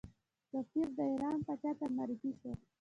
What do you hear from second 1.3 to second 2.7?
پاچا ته معرفي شو.